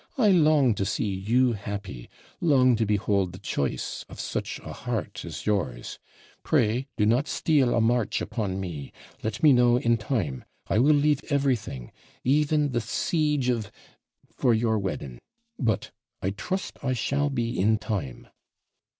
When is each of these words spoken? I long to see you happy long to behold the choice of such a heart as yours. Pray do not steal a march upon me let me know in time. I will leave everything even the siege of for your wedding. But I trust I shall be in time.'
I 0.17 0.29
long 0.29 0.73
to 0.73 0.83
see 0.83 1.13
you 1.13 1.53
happy 1.53 2.09
long 2.39 2.75
to 2.77 2.87
behold 2.87 3.33
the 3.33 3.37
choice 3.37 4.03
of 4.09 4.19
such 4.19 4.59
a 4.63 4.73
heart 4.73 5.23
as 5.23 5.45
yours. 5.45 5.99
Pray 6.41 6.87
do 6.97 7.05
not 7.05 7.27
steal 7.27 7.75
a 7.75 7.81
march 7.81 8.19
upon 8.19 8.59
me 8.59 8.91
let 9.21 9.43
me 9.43 9.53
know 9.53 9.77
in 9.77 9.97
time. 9.97 10.43
I 10.65 10.79
will 10.79 10.95
leave 10.95 11.23
everything 11.29 11.91
even 12.23 12.71
the 12.71 12.81
siege 12.81 13.47
of 13.49 13.71
for 14.35 14.55
your 14.55 14.79
wedding. 14.79 15.19
But 15.59 15.91
I 16.19 16.31
trust 16.31 16.79
I 16.83 16.93
shall 16.93 17.29
be 17.29 17.59
in 17.59 17.77
time.' 17.77 18.27